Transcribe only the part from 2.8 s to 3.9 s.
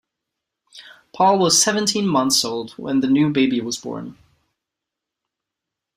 the new baby was